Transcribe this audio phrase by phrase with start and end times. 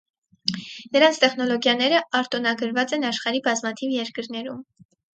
[0.97, 4.69] Դրանց տեխնոլոգիաները արտոնագրված են աշխարհի բազմաթիվ երկրներում։